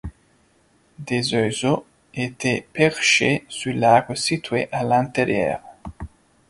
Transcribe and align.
Des 0.97 1.35
oiseaux 1.35 1.85
étaient 2.15 2.65
perchés 2.73 3.45
sur 3.49 3.71
l'arbre 3.71 4.15
situé 4.15 4.67
à 4.71 4.83
l'intérieur. 4.83 5.59